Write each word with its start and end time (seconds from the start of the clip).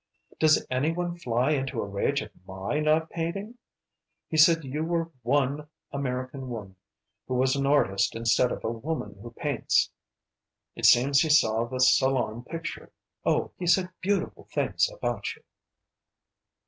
Does 0.39 0.65
any 0.71 0.91
one 0.91 1.15
fly 1.15 1.51
into 1.51 1.79
a 1.79 1.85
rage 1.85 2.23
at 2.23 2.31
my 2.47 2.79
not 2.79 3.11
painting? 3.11 3.59
He 4.29 4.35
said 4.35 4.63
you 4.63 4.83
were 4.83 5.11
one 5.21 5.67
American 5.91 6.49
woman 6.49 6.75
who 7.27 7.35
was 7.35 7.55
an 7.55 7.67
artist 7.67 8.15
instead 8.15 8.51
of 8.51 8.63
'a 8.63 8.71
woman 8.71 9.19
who 9.21 9.29
paints.' 9.29 9.91
It 10.75 10.85
seems 10.87 11.19
he 11.21 11.29
saw 11.29 11.65
the 11.67 11.77
Salon 11.79 12.43
picture. 12.43 12.91
Oh, 13.27 13.51
he 13.59 13.67
said 13.67 13.89
beautiful 14.01 14.45
things 14.51 14.89
about 14.91 15.35
you." 15.35 15.43